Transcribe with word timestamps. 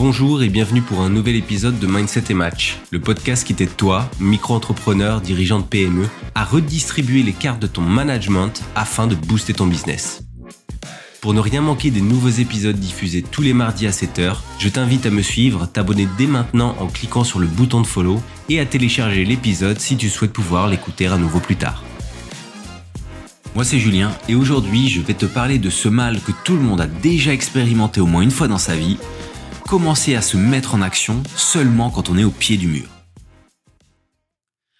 Bonjour 0.00 0.44
et 0.44 0.48
bienvenue 0.48 0.80
pour 0.80 1.00
un 1.00 1.10
nouvel 1.10 1.34
épisode 1.34 1.80
de 1.80 1.88
Mindset 1.88 2.30
et 2.30 2.34
Match, 2.34 2.78
le 2.92 3.00
podcast 3.00 3.44
qui 3.44 3.52
t'aide 3.52 3.76
toi, 3.76 4.08
micro-entrepreneur, 4.20 5.20
dirigeant 5.20 5.58
de 5.58 5.64
PME, 5.64 6.06
à 6.36 6.44
redistribuer 6.44 7.24
les 7.24 7.32
cartes 7.32 7.60
de 7.60 7.66
ton 7.66 7.82
management 7.82 8.62
afin 8.76 9.08
de 9.08 9.16
booster 9.16 9.54
ton 9.54 9.66
business. 9.66 10.22
Pour 11.20 11.34
ne 11.34 11.40
rien 11.40 11.62
manquer 11.62 11.90
des 11.90 12.00
nouveaux 12.00 12.28
épisodes 12.28 12.78
diffusés 12.78 13.22
tous 13.28 13.42
les 13.42 13.52
mardis 13.52 13.88
à 13.88 13.90
7h, 13.90 14.36
je 14.60 14.68
t'invite 14.68 15.04
à 15.04 15.10
me 15.10 15.20
suivre, 15.20 15.66
t'abonner 15.66 16.06
dès 16.16 16.28
maintenant 16.28 16.76
en 16.78 16.86
cliquant 16.86 17.24
sur 17.24 17.40
le 17.40 17.48
bouton 17.48 17.80
de 17.80 17.86
follow 17.88 18.22
et 18.48 18.60
à 18.60 18.66
télécharger 18.66 19.24
l'épisode 19.24 19.80
si 19.80 19.96
tu 19.96 20.08
souhaites 20.08 20.32
pouvoir 20.32 20.68
l'écouter 20.68 21.08
à 21.08 21.18
nouveau 21.18 21.40
plus 21.40 21.56
tard. 21.56 21.82
Moi 23.56 23.64
c'est 23.64 23.80
Julien 23.80 24.12
et 24.28 24.36
aujourd'hui 24.36 24.88
je 24.88 25.00
vais 25.00 25.14
te 25.14 25.26
parler 25.26 25.58
de 25.58 25.70
ce 25.70 25.88
mal 25.88 26.20
que 26.20 26.30
tout 26.44 26.54
le 26.54 26.62
monde 26.62 26.80
a 26.80 26.86
déjà 26.86 27.32
expérimenté 27.32 28.00
au 28.00 28.06
moins 28.06 28.22
une 28.22 28.30
fois 28.30 28.46
dans 28.46 28.58
sa 28.58 28.76
vie, 28.76 28.98
commencer 29.68 30.14
à 30.14 30.22
se 30.22 30.38
mettre 30.38 30.74
en 30.74 30.80
action 30.80 31.22
seulement 31.36 31.90
quand 31.90 32.08
on 32.08 32.16
est 32.16 32.24
au 32.24 32.30
pied 32.30 32.56
du 32.56 32.68
mur. 32.68 32.88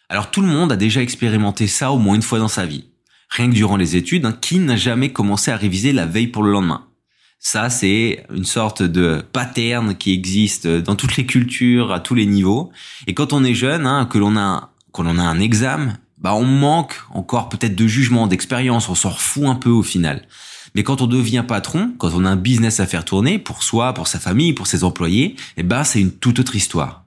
Alors 0.08 0.30
tout 0.30 0.40
le 0.40 0.46
monde 0.46 0.72
a 0.72 0.76
déjà 0.76 1.02
expérimenté 1.02 1.66
ça 1.66 1.92
au 1.92 1.98
moins 1.98 2.14
une 2.14 2.22
fois 2.22 2.38
dans 2.38 2.48
sa 2.48 2.64
vie. 2.64 2.86
Rien 3.28 3.50
que 3.50 3.54
durant 3.54 3.76
les 3.76 3.96
études, 3.96 4.24
hein, 4.24 4.34
qui 4.40 4.58
n'a 4.58 4.76
jamais 4.76 5.12
commencé 5.12 5.50
à 5.50 5.58
réviser 5.58 5.92
la 5.92 6.06
veille 6.06 6.28
pour 6.28 6.42
le 6.42 6.52
lendemain? 6.52 6.86
Ça, 7.38 7.68
c'est 7.68 8.24
une 8.34 8.46
sorte 8.46 8.82
de 8.82 9.22
pattern 9.30 9.94
qui 9.94 10.14
existe 10.14 10.66
dans 10.66 10.96
toutes 10.96 11.18
les 11.18 11.26
cultures, 11.26 11.92
à 11.92 12.00
tous 12.00 12.14
les 12.14 12.24
niveaux. 12.24 12.72
Et 13.06 13.12
quand 13.12 13.34
on 13.34 13.44
est 13.44 13.54
jeune, 13.54 13.86
hein, 13.86 14.06
que 14.06 14.16
l'on 14.16 14.38
a, 14.38 14.72
qu'on 14.92 15.04
a 15.04 15.22
un 15.22 15.38
examen, 15.38 15.98
bah 16.16 16.34
on 16.34 16.44
manque 16.44 16.96
encore 17.12 17.50
peut-être 17.50 17.76
de 17.76 17.86
jugement, 17.86 18.26
d'expérience, 18.26 18.88
on 18.88 18.94
s'en 18.94 19.10
fout 19.10 19.44
un 19.44 19.54
peu 19.54 19.70
au 19.70 19.82
final. 19.82 20.26
Mais 20.74 20.82
quand 20.82 21.02
on 21.02 21.06
devient 21.06 21.44
patron, 21.46 21.92
quand 21.98 22.12
on 22.14 22.24
a 22.24 22.30
un 22.30 22.36
business 22.36 22.80
à 22.80 22.86
faire 22.86 23.04
tourner 23.04 23.38
pour 23.38 23.62
soi, 23.62 23.94
pour 23.94 24.06
sa 24.06 24.18
famille, 24.18 24.52
pour 24.52 24.66
ses 24.66 24.84
employés, 24.84 25.36
eh 25.56 25.62
ben 25.62 25.84
c'est 25.84 26.00
une 26.00 26.12
toute 26.12 26.38
autre 26.38 26.56
histoire. 26.56 27.04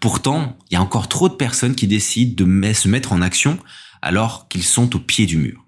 Pourtant, 0.00 0.56
il 0.70 0.74
y 0.74 0.76
a 0.76 0.82
encore 0.82 1.08
trop 1.08 1.28
de 1.28 1.34
personnes 1.34 1.74
qui 1.74 1.86
décident 1.86 2.44
de 2.44 2.72
se 2.72 2.88
mettre 2.88 3.12
en 3.12 3.22
action 3.22 3.58
alors 4.00 4.48
qu'ils 4.48 4.64
sont 4.64 4.94
au 4.96 4.98
pied 4.98 5.26
du 5.26 5.36
mur. 5.36 5.64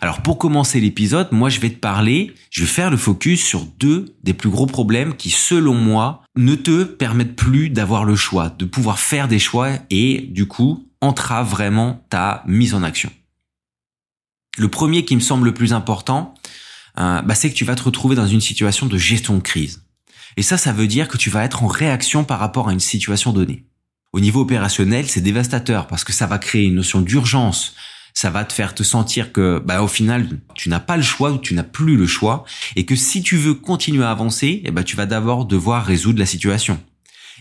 Alors 0.00 0.20
pour 0.22 0.38
commencer 0.38 0.80
l'épisode, 0.80 1.28
moi 1.32 1.48
je 1.48 1.60
vais 1.60 1.70
te 1.70 1.78
parler, 1.78 2.34
je 2.50 2.62
vais 2.62 2.68
faire 2.68 2.90
le 2.90 2.96
focus 2.96 3.42
sur 3.42 3.64
deux 3.64 4.14
des 4.22 4.34
plus 4.34 4.50
gros 4.50 4.66
problèmes 4.66 5.14
qui 5.14 5.30
selon 5.30 5.74
moi 5.74 6.22
ne 6.36 6.54
te 6.54 6.84
permettent 6.84 7.36
plus 7.36 7.70
d'avoir 7.70 8.04
le 8.04 8.16
choix, 8.16 8.50
de 8.50 8.66
pouvoir 8.66 8.98
faire 8.98 9.26
des 9.26 9.38
choix 9.38 9.70
et 9.88 10.28
du 10.30 10.46
coup 10.46 10.86
entravent 11.00 11.48
vraiment 11.48 12.04
ta 12.10 12.42
mise 12.46 12.74
en 12.74 12.82
action. 12.82 13.10
Le 14.58 14.68
premier 14.68 15.04
qui 15.04 15.14
me 15.14 15.20
semble 15.20 15.46
le 15.46 15.54
plus 15.54 15.72
important, 15.72 16.34
euh, 16.98 17.22
bah, 17.22 17.34
c'est 17.34 17.50
que 17.50 17.54
tu 17.54 17.64
vas 17.64 17.74
te 17.74 17.82
retrouver 17.82 18.16
dans 18.16 18.26
une 18.26 18.40
situation 18.40 18.86
de 18.86 18.98
gestion 18.98 19.36
de 19.36 19.42
crise. 19.42 19.82
Et 20.36 20.42
ça, 20.42 20.56
ça 20.56 20.72
veut 20.72 20.86
dire 20.86 21.08
que 21.08 21.16
tu 21.16 21.30
vas 21.30 21.44
être 21.44 21.62
en 21.62 21.66
réaction 21.66 22.24
par 22.24 22.38
rapport 22.38 22.68
à 22.68 22.72
une 22.72 22.80
situation 22.80 23.32
donnée. 23.32 23.66
Au 24.12 24.20
niveau 24.20 24.40
opérationnel, 24.40 25.06
c'est 25.08 25.20
dévastateur 25.20 25.86
parce 25.86 26.04
que 26.04 26.12
ça 26.12 26.26
va 26.26 26.38
créer 26.38 26.64
une 26.64 26.74
notion 26.74 27.00
d'urgence. 27.00 27.74
Ça 28.12 28.30
va 28.30 28.44
te 28.44 28.52
faire 28.52 28.74
te 28.74 28.82
sentir 28.82 29.32
que, 29.32 29.62
bah, 29.64 29.82
au 29.82 29.88
final, 29.88 30.40
tu 30.54 30.68
n'as 30.68 30.80
pas 30.80 30.96
le 30.96 31.02
choix 31.02 31.30
ou 31.30 31.38
tu 31.38 31.54
n'as 31.54 31.62
plus 31.62 31.96
le 31.96 32.08
choix 32.08 32.44
et 32.74 32.84
que 32.84 32.96
si 32.96 33.22
tu 33.22 33.36
veux 33.36 33.54
continuer 33.54 34.04
à 34.04 34.10
avancer, 34.10 34.62
eh 34.64 34.70
ben, 34.72 34.82
tu 34.82 34.96
vas 34.96 35.06
d'abord 35.06 35.46
devoir 35.46 35.84
résoudre 35.84 36.18
la 36.18 36.26
situation. 36.26 36.80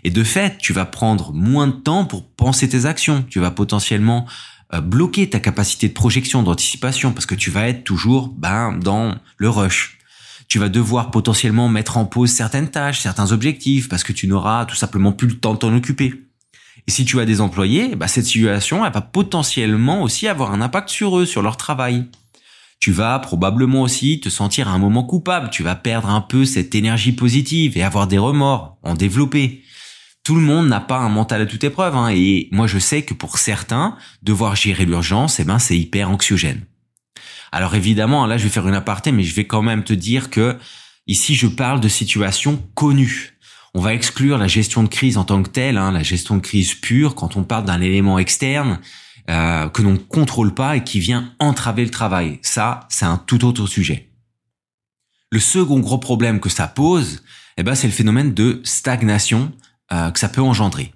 Et 0.04 0.12
de 0.12 0.24
fait, 0.24 0.58
tu 0.60 0.72
vas 0.72 0.86
prendre 0.86 1.34
moins 1.34 1.68
de 1.68 1.74
temps 1.74 2.06
pour 2.06 2.30
penser 2.30 2.70
tes 2.70 2.86
actions. 2.86 3.26
Tu 3.30 3.40
vas 3.40 3.52
potentiellement 3.52 4.28
bloquer 4.72 5.30
ta 5.30 5.40
capacité 5.40 5.88
de 5.88 5.94
projection, 5.94 6.44
d'anticipation, 6.44 7.12
parce 7.12 7.26
que 7.26 7.36
tu 7.36 7.50
vas 7.50 7.68
être 7.68 7.84
toujours 7.84 8.30
ben, 8.30 8.78
dans 8.78 9.16
le 9.38 9.50
rush. 9.50 9.98
Tu 10.48 10.60
vas 10.60 10.70
devoir 10.70 11.12
potentiellement 11.12 11.70
mettre 11.70 11.98
en 11.98 12.06
pause 12.06 12.32
certaines 12.32 12.70
tâches, 12.70 13.00
certains 13.00 13.32
objectifs, 13.32 13.90
parce 13.90 14.04
que 14.04 14.14
tu 14.14 14.28
n'auras 14.28 14.66
tout 14.66 14.76
simplement 14.76 15.12
plus 15.12 15.28
le 15.28 15.40
temps 15.40 15.54
de 15.54 15.60
t'en 15.60 15.76
occuper. 15.76 16.26
Et 16.88 16.92
si 16.92 17.06
tu 17.06 17.20
as 17.20 17.26
des 17.26 17.42
employés, 17.42 17.96
ben, 17.96 18.08
cette 18.08 18.26
situation, 18.26 18.86
elle 18.86 18.92
va 18.92 19.02
potentiellement 19.02 20.02
aussi 20.02 20.28
avoir 20.28 20.52
un 20.52 20.62
impact 20.62 20.90
sur 20.90 21.20
eux, 21.20 21.26
sur 21.26 21.42
leur 21.42 21.58
travail. 21.58 22.06
Tu 22.80 22.92
vas 22.92 23.20
probablement 23.20 23.82
aussi 23.82 24.22
te 24.22 24.30
sentir 24.30 24.68
à 24.70 24.72
un 24.72 24.78
moment 24.78 25.04
coupable, 25.04 25.50
tu 25.52 25.64
vas 25.64 25.76
perdre 25.76 26.10
un 26.10 26.22
peu 26.22 26.46
cette 26.46 26.74
énergie 26.76 27.12
positive 27.12 27.78
et 27.78 27.84
avoir 27.84 28.08
des 28.08 28.18
remords, 28.18 28.78
en 28.84 28.96
développer 28.96 29.64
tout 30.30 30.36
le 30.36 30.42
monde 30.42 30.68
n'a 30.68 30.80
pas 30.80 31.00
un 31.00 31.10
mental 31.10 31.42
à 31.42 31.48
toute 31.48 31.64
épreuve. 31.64 31.96
Hein, 31.96 32.10
et 32.10 32.50
moi, 32.52 32.68
je 32.68 32.78
sais 32.78 33.02
que 33.02 33.16
pour 33.16 33.40
certains, 33.40 33.98
devoir 34.22 34.56
gérer 34.56 34.86
l'urgence, 34.86 35.40
eh 35.40 35.44
ben, 35.44 35.58
c'est 35.58 35.76
hyper 35.76 36.12
anxiogène. 36.12 36.66
Alors 37.52 37.74
évidemment, 37.74 38.28
là, 38.28 38.38
je 38.38 38.44
vais 38.44 38.52
faire 38.52 38.68
une 38.68 38.76
aparté, 38.76 39.12
mais 39.12 39.24
je 39.24 39.34
vais 39.34 39.46
quand 39.46 39.64
même 39.64 39.84
te 39.84 39.94
dire 39.94 40.30
que 40.30 40.56
ici, 41.08 41.34
je 41.34 41.48
parle 41.48 41.80
de 41.80 41.88
situations 41.88 42.64
connues. 42.76 43.40
On 43.74 43.82
va 43.82 43.96
exclure 43.96 44.38
la 44.38 44.46
gestion 44.46 44.84
de 44.84 44.88
crise 44.88 45.18
en 45.18 45.24
tant 45.24 45.42
que 45.42 45.50
telle, 45.50 45.80
hein, 45.80 45.92
la 45.92 46.04
gestion 46.04 46.36
de 46.36 46.42
crise 46.42 46.76
pure, 46.76 47.16
quand 47.16 47.36
on 47.36 47.44
parle 47.44 47.66
d'un 47.66 47.82
élément 47.82 48.20
externe 48.20 48.78
euh, 49.32 49.68
que 49.70 49.82
l'on 49.82 49.94
ne 49.94 49.98
contrôle 49.98 50.54
pas 50.54 50.76
et 50.76 50.84
qui 50.84 51.00
vient 51.00 51.34
entraver 51.40 51.84
le 51.84 51.90
travail. 51.90 52.38
Ça, 52.44 52.82
c'est 52.90 53.06
un 53.06 53.18
tout 53.18 53.46
autre 53.46 53.66
sujet. 53.66 54.12
Le 55.32 55.40
second 55.40 55.80
gros 55.80 55.98
problème 55.98 56.40
que 56.40 56.50
ça 56.50 56.68
pose, 56.68 57.24
eh 57.58 57.64
ben, 57.64 57.74
c'est 57.74 57.88
le 57.88 57.94
phénomène 57.94 58.36
de 58.36 58.62
stagnation 58.64 59.52
euh, 59.92 60.12
que 60.12 60.20
ça 60.20 60.30
peut 60.30 60.42
engendrer. 60.42 60.94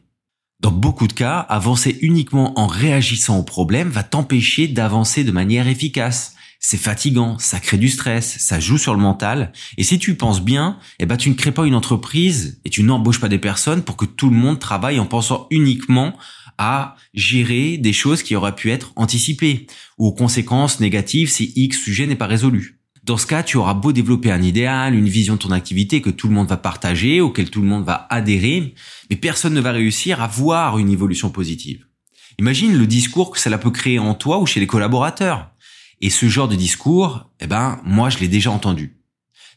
Dans 0.60 0.72
beaucoup 0.72 1.08
de 1.08 1.14
cas, 1.14 1.40
avancer 1.40 1.98
uniquement 2.02 2.58
en 2.58 2.68
réagissant 2.68 3.38
au 3.38 3.44
problème 3.44 3.90
va 3.90 4.02
t'empêcher 4.02 4.68
d'avancer 4.70 5.26
de 5.26 5.32
manière 5.32 5.68
efficace. 5.68 6.36
C'est 6.60 6.78
fatigant, 6.78 7.38
ça 7.38 7.60
crée 7.60 7.78
du 7.78 7.90
stress, 7.90 8.38
ça 8.40 8.62
joue 8.62 8.78
sur 8.78 8.94
le 8.94 9.02
mental. 9.02 9.52
Et 9.78 9.84
si 9.84 10.00
tu 10.00 10.16
penses 10.16 10.42
bien, 10.42 10.80
eh 11.00 11.06
ben 11.06 11.18
tu 11.18 11.30
ne 11.30 11.34
crées 11.34 11.52
pas 11.52 11.68
une 11.68 11.76
entreprise 11.76 12.62
et 12.64 12.70
tu 12.70 12.84
n'embauches 12.84 13.20
pas 13.20 13.28
des 13.28 13.40
personnes 13.40 13.84
pour 13.84 13.98
que 13.98 14.06
tout 14.06 14.30
le 14.30 14.38
monde 14.38 14.60
travaille 14.60 15.02
en 15.02 15.06
pensant 15.06 15.48
uniquement 15.52 16.16
à 16.58 16.96
gérer 17.14 17.78
des 17.78 17.92
choses 17.92 18.24
qui 18.24 18.36
auraient 18.36 18.56
pu 18.56 18.72
être 18.72 18.94
anticipées 18.96 19.68
ou 19.98 20.08
aux 20.08 20.14
conséquences 20.14 20.80
négatives 20.80 21.30
si 21.30 21.52
X 21.58 21.78
sujet 21.78 22.08
n'est 22.08 22.16
pas 22.16 22.28
résolu. 22.28 22.80
Dans 23.04 23.18
ce 23.18 23.28
cas, 23.28 23.44
tu 23.44 23.58
auras 23.58 23.74
beau 23.74 23.92
développer 23.92 24.32
un 24.32 24.42
idéal, 24.42 24.96
une 24.96 25.10
vision 25.10 25.34
de 25.34 25.40
ton 25.40 25.52
activité 25.52 26.02
que 26.02 26.10
tout 26.10 26.30
le 26.30 26.34
monde 26.34 26.48
va 26.48 26.56
partager, 26.56 27.20
auquel 27.20 27.50
tout 27.50 27.62
le 27.62 27.68
monde 27.68 27.84
va 27.84 28.08
adhérer, 28.10 28.76
mais 29.10 29.18
personne 29.18 29.54
ne 29.54 29.60
va 29.60 29.74
réussir 29.74 30.22
à 30.22 30.28
voir 30.28 30.78
une 30.78 30.90
évolution 30.90 31.30
positive. 31.30 31.86
Imagine 32.40 32.78
le 32.78 32.88
discours 32.88 33.32
que 33.32 33.40
cela 33.40 33.58
peut 33.58 33.72
créer 33.72 34.00
en 34.00 34.14
toi 34.14 34.40
ou 34.40 34.46
chez 34.46 34.62
les 34.62 34.68
collaborateurs. 34.68 35.52
Et 36.00 36.10
ce 36.10 36.30
genre 36.30 36.48
de 36.48 36.56
discours, 36.56 37.30
eh 37.42 37.48
ben, 37.48 37.82
moi, 37.84 38.10
je 38.10 38.20
l'ai 38.20 38.30
déjà 38.30 38.52
entendu. 38.52 38.96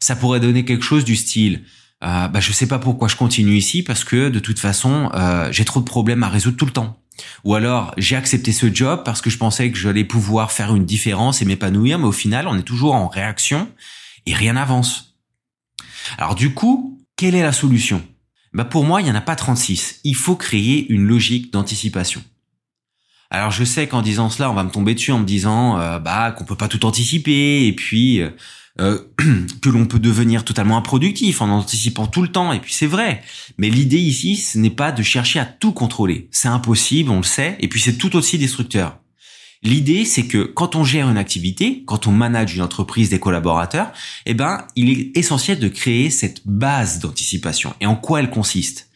Ça 0.01 0.17
pourrait 0.17 0.41
donner 0.41 0.65
quelque 0.65 0.85
chose 0.85 1.05
du 1.05 1.15
style, 1.15 1.63
euh, 2.05 2.29
bah, 2.29 2.41
je 2.41 2.53
sais 2.53 2.67
pas 2.67 2.79
pourquoi 2.79 3.09
je 3.09 3.17
continue 3.17 3.57
ici 3.57 3.83
parce 3.83 4.05
que 4.05 4.29
de 4.29 4.39
toute 4.39 4.59
façon, 4.59 5.11
euh, 5.15 5.51
j'ai 5.53 5.65
trop 5.65 5.81
de 5.81 5.87
problèmes 5.87 6.23
à 6.23 6.29
résoudre 6.29 6.57
tout 6.57 6.67
le 6.67 6.73
temps. 6.73 7.01
Ou 7.45 7.55
alors, 7.55 7.93
j'ai 7.97 8.17
accepté 8.17 8.53
ce 8.53 8.73
job 8.73 9.03
parce 9.05 9.21
que 9.21 9.31
je 9.31 9.39
pensais 9.39 9.71
que 9.71 9.79
j'allais 9.79 10.05
pouvoir 10.05 10.53
faire 10.53 10.75
une 10.75 10.85
différence 10.85 11.43
et 11.43 11.45
m'épanouir, 11.45 11.99
mais 11.99 12.07
au 12.07 12.13
final, 12.13 12.49
on 12.49 12.59
est 12.59 12.63
toujours 12.63 12.95
en 12.95 13.09
réaction 13.09 13.69
et 14.27 14.35
rien 14.35 14.55
n'avance. 14.55 15.17
Alors 16.19 16.35
du 16.35 16.55
coup, 16.55 17.01
quelle 17.17 17.35
est 17.35 17.43
la 17.43 17.53
solution? 17.53 18.03
Bah 18.53 18.65
Pour 18.65 18.85
moi, 18.85 19.01
il 19.01 19.05
n'y 19.05 19.11
en 19.11 19.17
a 19.17 19.21
pas 19.21 19.37
36. 19.37 20.01
Il 20.05 20.15
faut 20.15 20.37
créer 20.37 20.87
une 20.89 21.07
logique 21.07 21.53
d'anticipation. 21.53 22.23
Alors 23.31 23.51
je 23.51 23.65
sais 23.65 23.87
qu'en 23.87 24.03
disant 24.03 24.31
cela, 24.31 24.51
on 24.51 24.55
va 24.55 24.65
me 24.65 24.71
tomber 24.71 24.95
dessus 24.95 25.13
en 25.13 25.19
me 25.19 25.25
disant 25.25 25.79
euh, 25.79 25.99
bah 25.99 26.33
qu'on 26.33 26.45
peut 26.45 26.57
pas 26.57 26.69
tout 26.69 26.85
anticiper 26.87 27.67
et 27.67 27.73
puis 27.73 28.23
euh, 28.81 28.99
que 29.63 29.69
l'on 29.69 29.87
peut 29.87 29.99
devenir 29.99 30.45
totalement 30.45 30.77
improductif 30.77 31.41
en 31.41 31.49
anticipant 31.49 32.07
tout 32.07 32.23
le 32.23 32.29
temps. 32.29 32.53
Et 32.53 32.61
puis 32.61 32.73
c'est 32.73 32.87
vrai. 32.87 33.23
Mais 33.59 33.71
l'idée 33.71 33.99
ici, 33.99 34.37
ce 34.37 34.59
n'est 34.59 34.71
pas 34.71 34.93
de 34.93 35.03
chercher 35.03 35.39
à 35.39 35.45
tout 35.45 35.73
contrôler. 35.73 36.29
C'est 36.31 36.49
impossible, 36.49 37.11
on 37.11 37.19
le 37.19 37.23
sait. 37.23 37.57
Et 37.61 37.69
puis 37.69 37.81
c'est 37.81 37.97
tout 37.97 38.15
aussi 38.17 38.39
destructeur. 38.39 38.99
L'idée, 39.63 40.05
c'est 40.05 40.27
que 40.27 40.45
quand 40.45 40.77
on 40.77 40.85
gère 40.85 41.09
une 41.09 41.17
activité, 41.17 41.83
quand 41.87 42.07
on 42.07 42.13
manage 42.13 42.55
une 42.55 42.63
entreprise, 42.63 43.09
des 43.09 43.19
collaborateurs, 43.19 43.91
eh 44.27 44.35
ben, 44.35 44.67
il 44.77 44.91
est 44.91 45.17
essentiel 45.17 45.59
de 45.59 45.69
créer 45.69 46.11
cette 46.11 46.47
base 46.47 47.01
d'anticipation. 47.01 47.75
Et 47.81 47.87
en 47.87 47.97
quoi 47.97 48.21
elle 48.21 48.31
consiste? 48.31 48.91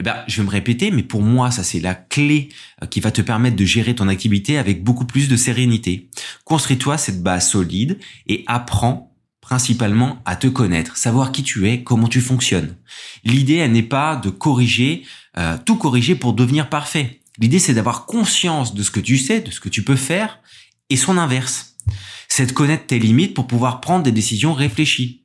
Eh 0.00 0.02
ben, 0.02 0.16
je 0.26 0.38
vais 0.38 0.46
me 0.46 0.50
répéter, 0.50 0.90
mais 0.90 1.04
pour 1.04 1.22
moi, 1.22 1.50
ça 1.50 1.62
c'est 1.62 1.80
la 1.80 1.94
clé 1.94 2.48
euh, 2.82 2.86
qui 2.86 3.00
va 3.00 3.10
te 3.10 3.22
permettre 3.22 3.56
de 3.56 3.64
gérer 3.64 3.94
ton 3.94 4.08
activité 4.08 4.58
avec 4.58 4.82
beaucoup 4.82 5.04
plus 5.04 5.28
de 5.28 5.36
sérénité. 5.36 6.08
Construis-toi 6.44 6.98
cette 6.98 7.22
base 7.22 7.48
solide 7.48 7.98
et 8.26 8.44
apprends 8.46 9.14
principalement 9.40 10.22
à 10.24 10.36
te 10.36 10.46
connaître, 10.46 10.96
savoir 10.96 11.30
qui 11.30 11.42
tu 11.42 11.68
es, 11.68 11.82
comment 11.82 12.08
tu 12.08 12.22
fonctionnes. 12.22 12.76
L'idée, 13.24 13.56
elle 13.56 13.72
n'est 13.72 13.82
pas 13.82 14.16
de 14.16 14.30
corriger, 14.30 15.04
euh, 15.36 15.58
tout 15.64 15.76
corriger 15.76 16.14
pour 16.14 16.32
devenir 16.32 16.70
parfait. 16.70 17.20
L'idée, 17.38 17.58
c'est 17.58 17.74
d'avoir 17.74 18.06
conscience 18.06 18.74
de 18.74 18.82
ce 18.82 18.90
que 18.90 19.00
tu 19.00 19.18
sais, 19.18 19.40
de 19.40 19.50
ce 19.50 19.60
que 19.60 19.68
tu 19.68 19.84
peux 19.84 19.96
faire, 19.96 20.40
et 20.88 20.96
son 20.96 21.18
inverse. 21.18 21.76
C'est 22.28 22.46
de 22.46 22.52
connaître 22.52 22.86
tes 22.86 22.98
limites 22.98 23.34
pour 23.34 23.46
pouvoir 23.46 23.80
prendre 23.80 24.02
des 24.02 24.12
décisions 24.12 24.54
réfléchies. 24.54 25.23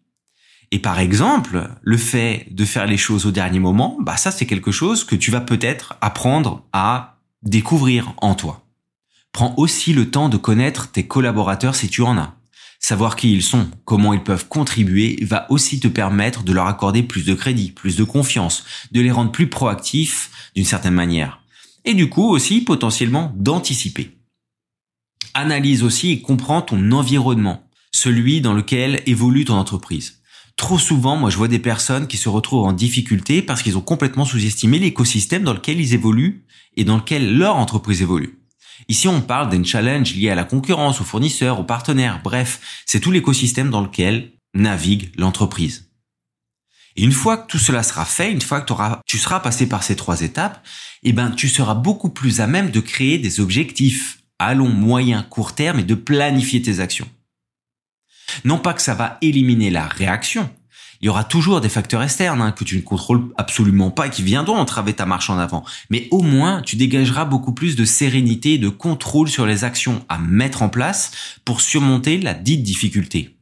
Et 0.71 0.79
par 0.79 0.99
exemple, 0.99 1.69
le 1.81 1.97
fait 1.97 2.47
de 2.51 2.63
faire 2.63 2.85
les 2.85 2.97
choses 2.97 3.25
au 3.25 3.31
dernier 3.31 3.59
moment, 3.59 3.97
bah 4.01 4.17
ça 4.17 4.31
c'est 4.31 4.45
quelque 4.45 4.71
chose 4.71 5.03
que 5.03 5.15
tu 5.15 5.31
vas 5.31 5.41
peut-être 5.41 5.95
apprendre 6.01 6.63
à 6.73 7.17
découvrir 7.41 8.13
en 8.17 8.35
toi. 8.35 8.65
Prends 9.31 9.55
aussi 9.57 9.93
le 9.93 10.11
temps 10.11 10.29
de 10.29 10.37
connaître 10.37 10.91
tes 10.91 11.07
collaborateurs 11.07 11.75
si 11.75 11.89
tu 11.89 12.01
en 12.01 12.17
as. 12.17 12.35
Savoir 12.79 13.15
qui 13.15 13.33
ils 13.33 13.43
sont, 13.43 13.69
comment 13.83 14.13
ils 14.13 14.23
peuvent 14.23 14.47
contribuer, 14.47 15.19
va 15.23 15.51
aussi 15.51 15.79
te 15.79 15.87
permettre 15.87 16.43
de 16.43 16.53
leur 16.53 16.67
accorder 16.67 17.03
plus 17.03 17.25
de 17.25 17.33
crédit, 17.33 17.71
plus 17.71 17.97
de 17.97 18.03
confiance, 18.03 18.63
de 18.91 19.01
les 19.01 19.11
rendre 19.11 19.31
plus 19.31 19.49
proactifs 19.49 20.51
d'une 20.55 20.65
certaine 20.65 20.93
manière. 20.93 21.41
Et 21.83 21.93
du 21.93 22.09
coup 22.09 22.29
aussi 22.29 22.61
potentiellement 22.61 23.33
d'anticiper. 23.35 24.17
Analyse 25.33 25.83
aussi 25.83 26.11
et 26.11 26.21
comprends 26.21 26.61
ton 26.61 26.91
environnement, 26.91 27.67
celui 27.91 28.39
dans 28.41 28.53
lequel 28.53 29.01
évolue 29.05 29.45
ton 29.45 29.55
entreprise. 29.55 30.18
Trop 30.59 30.77
souvent, 30.77 31.15
moi, 31.15 31.29
je 31.29 31.37
vois 31.37 31.47
des 31.47 31.57
personnes 31.57 32.05
qui 32.05 32.17
se 32.17 32.27
retrouvent 32.27 32.65
en 32.65 32.73
difficulté 32.73 33.41
parce 33.41 33.63
qu'ils 33.63 33.77
ont 33.77 33.81
complètement 33.81 34.25
sous-estimé 34.25 34.77
l'écosystème 34.77 35.43
dans 35.43 35.53
lequel 35.53 35.79
ils 35.79 35.93
évoluent 35.93 36.43
et 36.75 36.83
dans 36.83 36.97
lequel 36.97 37.37
leur 37.37 37.55
entreprise 37.55 38.01
évolue. 38.01 38.41
Ici, 38.89 39.07
on 39.07 39.21
parle 39.21 39.47
d'un 39.49 39.63
challenge 39.63 40.13
lié 40.15 40.29
à 40.29 40.35
la 40.35 40.43
concurrence, 40.43 40.99
aux 40.99 41.05
fournisseurs, 41.05 41.61
aux 41.61 41.63
partenaires. 41.63 42.19
Bref, 42.25 42.83
c'est 42.85 42.99
tout 42.99 43.09
l'écosystème 43.09 43.69
dans 43.69 43.79
lequel 43.79 44.33
navigue 44.53 45.13
l'entreprise. 45.17 45.91
Et 46.97 47.03
une 47.03 47.13
fois 47.13 47.37
que 47.37 47.47
tout 47.47 47.57
cela 47.57 47.81
sera 47.81 48.03
fait, 48.03 48.29
une 48.29 48.41
fois 48.41 48.59
que 48.59 48.73
tu 49.05 49.17
seras 49.17 49.39
passé 49.39 49.69
par 49.69 49.83
ces 49.83 49.95
trois 49.95 50.19
étapes, 50.19 50.61
eh 51.03 51.13
ben, 51.13 51.31
tu 51.31 51.47
seras 51.47 51.73
beaucoup 51.73 52.09
plus 52.09 52.41
à 52.41 52.47
même 52.47 52.69
de 52.69 52.81
créer 52.81 53.17
des 53.17 53.39
objectifs 53.39 54.19
à 54.39 54.55
long, 54.55 54.67
moyen, 54.67 55.23
court 55.23 55.55
terme 55.55 55.79
et 55.79 55.83
de 55.83 55.95
planifier 55.95 56.61
tes 56.61 56.81
actions. 56.81 57.07
Non 58.45 58.57
pas 58.57 58.73
que 58.73 58.81
ça 58.81 58.93
va 58.93 59.17
éliminer 59.21 59.69
la 59.69 59.87
réaction. 59.87 60.49
Il 61.01 61.05
y 61.05 61.09
aura 61.09 61.23
toujours 61.23 61.61
des 61.61 61.69
facteurs 61.69 62.03
externes 62.03 62.41
hein, 62.41 62.51
que 62.51 62.65
tu 62.65 62.75
ne 62.75 62.81
contrôles 62.81 63.31
absolument 63.37 63.89
pas 63.89 64.07
et 64.07 64.09
qui 64.09 64.21
viendront 64.21 64.57
entraver 64.57 64.93
ta 64.93 65.05
marche 65.05 65.29
en 65.29 65.37
avant. 65.37 65.63
Mais 65.89 66.09
au 66.11 66.21
moins, 66.21 66.61
tu 66.61 66.75
dégageras 66.75 67.23
beaucoup 67.23 67.53
plus 67.53 67.77
de 67.77 67.85
sérénité 67.85 68.53
et 68.53 68.57
de 68.57 68.67
contrôle 68.67 69.29
sur 69.29 69.45
les 69.45 69.63
actions 69.63 70.03
à 70.09 70.17
mettre 70.17 70.61
en 70.61 70.67
place 70.67 71.11
pour 71.45 71.61
surmonter 71.61 72.17
la 72.19 72.33
dite 72.33 72.63
difficulté. 72.63 73.37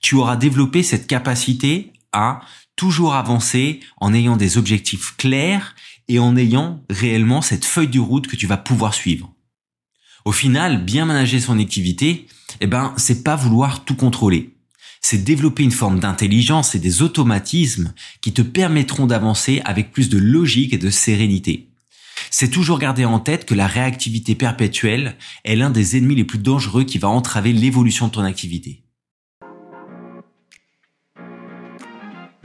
Tu 0.00 0.14
auras 0.14 0.36
développé 0.36 0.82
cette 0.82 1.06
capacité 1.06 1.92
à 2.12 2.40
toujours 2.76 3.14
avancer 3.14 3.80
en 3.98 4.14
ayant 4.14 4.38
des 4.38 4.56
objectifs 4.56 5.14
clairs 5.18 5.74
et 6.08 6.18
en 6.18 6.36
ayant 6.36 6.82
réellement 6.88 7.42
cette 7.42 7.66
feuille 7.66 7.88
de 7.88 8.00
route 8.00 8.26
que 8.26 8.36
tu 8.36 8.46
vas 8.46 8.56
pouvoir 8.56 8.94
suivre. 8.94 9.32
Au 10.24 10.32
final, 10.32 10.82
bien 10.82 11.04
manager 11.04 11.40
son 11.40 11.58
activité, 11.58 12.26
eh 12.60 12.66
ben, 12.66 12.92
c'est 12.96 13.24
pas 13.24 13.36
vouloir 13.36 13.84
tout 13.84 13.96
contrôler. 13.96 14.54
C'est 15.00 15.24
développer 15.24 15.64
une 15.64 15.72
forme 15.72 15.98
d'intelligence 15.98 16.74
et 16.74 16.78
des 16.78 17.02
automatismes 17.02 17.92
qui 18.20 18.32
te 18.32 18.42
permettront 18.42 19.06
d'avancer 19.06 19.60
avec 19.64 19.90
plus 19.90 20.08
de 20.08 20.18
logique 20.18 20.72
et 20.72 20.78
de 20.78 20.90
sérénité. 20.90 21.68
C'est 22.30 22.50
toujours 22.50 22.78
garder 22.78 23.04
en 23.04 23.18
tête 23.18 23.44
que 23.44 23.54
la 23.54 23.66
réactivité 23.66 24.34
perpétuelle 24.34 25.16
est 25.44 25.56
l'un 25.56 25.70
des 25.70 25.96
ennemis 25.96 26.14
les 26.14 26.24
plus 26.24 26.38
dangereux 26.38 26.84
qui 26.84 26.98
va 26.98 27.08
entraver 27.08 27.52
l'évolution 27.52 28.06
de 28.06 28.12
ton 28.12 28.22
activité. 28.22 28.81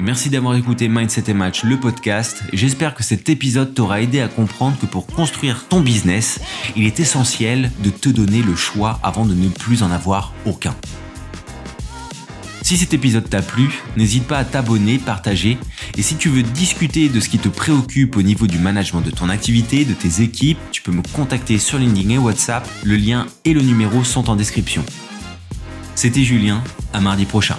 Merci 0.07 0.30
d'avoir 0.30 0.56
écouté 0.56 0.88
Mindset 0.88 1.25
et 1.27 1.33
Match, 1.33 1.65
le 1.65 1.77
podcast. 1.77 2.42
J'espère 2.54 2.95
que 2.95 3.04
cet 3.04 3.27
épisode 3.27 3.74
t'aura 3.74 4.00
aidé 4.01 4.21
à 4.21 4.30
comprendre 4.30 4.77
que 4.80 4.86
pour 4.86 5.06
construire 5.06 5.68
ton 5.68 5.81
business, 5.81 6.39
il 6.77 6.86
est 6.86 7.01
essentiel 7.01 7.74
de 7.83 7.89
te 7.89 8.07
donner 8.07 8.42
le 8.42 8.56
choix 8.56 9.01
avant 9.04 9.25
de 9.25 9.33
ne 9.33 9.50
plus 9.50 9.83
en 9.83 9.92
avoir 9.92 10.31
aucun. 10.45 10.74
Si 12.62 12.77
cet 12.77 12.94
épisode 12.94 13.30
t'a 13.30 13.42
plu, 13.42 13.81
n'hésite 13.98 14.24
pas 14.24 14.38
à 14.38 14.45
t'abonner, 14.45 14.98
partager. 14.98 15.57
Et 15.98 16.01
si 16.01 16.15
tu 16.15 16.30
veux 16.30 16.44
discuter 16.44 17.09
de 17.09 17.19
ce 17.19 17.27
qui 17.27 17.38
te 17.38 17.50
préoccupe 17.50 18.15
au 18.15 18.21
niveau 18.21 18.48
du 18.48 18.59
management 18.59 19.01
de 19.01 19.12
ton 19.12 19.27
activité, 19.27 19.83
de 19.83 19.94
tes 19.94 20.21
équipes, 20.21 20.59
tu 20.71 20.81
peux 20.81 20.94
me 20.94 21.01
contacter 21.01 21.57
sur 21.57 21.80
LinkedIn 21.80 22.12
et 22.12 22.18
WhatsApp. 22.18 22.65
Le 22.86 22.95
lien 22.95 23.25
et 23.44 23.54
le 23.54 23.62
numéro 23.62 24.06
sont 24.06 24.30
en 24.30 24.38
description. 24.38 24.86
C'était 25.95 26.24
Julien, 26.24 26.63
à 26.94 27.01
mardi 27.01 27.25
prochain. 27.25 27.57